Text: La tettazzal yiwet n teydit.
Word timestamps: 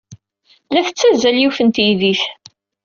La 0.73 0.79
tettazzal 0.87 1.37
yiwet 1.41 1.59
n 1.63 1.67
teydit. 1.75 2.21